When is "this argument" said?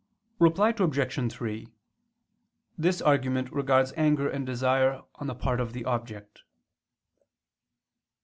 2.75-3.51